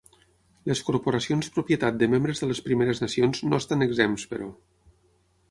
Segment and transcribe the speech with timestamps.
[0.69, 4.51] Les corporacions propietat de membres de les Primeres Nacions no estan exempts, però.